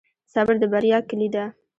صبر 0.33 0.55
د 0.61 0.63
بریا 0.73 0.99
کلي 1.09 1.29
ده. 1.35 1.45